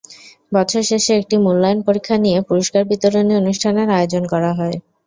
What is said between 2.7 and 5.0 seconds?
বিতরণী অনুষ্ঠানের আয়োজন করা হয়।